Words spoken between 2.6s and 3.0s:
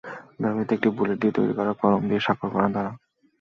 তাঁরা।